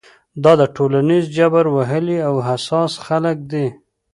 [0.43, 3.67] دا د ټولنیز جبر وهلي او حساس خلک دي.